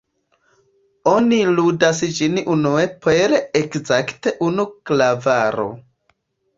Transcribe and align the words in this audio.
Oni 1.11 1.37
ludas 1.59 2.01
ĝin 2.21 2.41
unue 2.55 2.89
per 3.05 3.39
ekzakte 3.63 4.37
unu 4.51 4.71
klavaro. 4.93 5.73